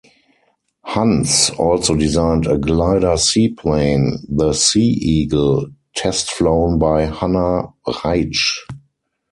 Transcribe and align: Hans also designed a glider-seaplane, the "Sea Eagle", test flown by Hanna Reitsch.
Hans 0.83 1.51
also 1.59 1.93
designed 1.95 2.47
a 2.47 2.57
glider-seaplane, 2.57 4.25
the 4.27 4.51
"Sea 4.51 4.93
Eagle", 4.93 5.67
test 5.95 6.31
flown 6.31 6.79
by 6.79 7.01
Hanna 7.03 7.71
Reitsch. 7.85 8.49